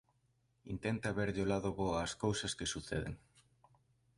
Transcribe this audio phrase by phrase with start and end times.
[0.73, 3.13] Intenta verlle o lado bo as cousas que suceden.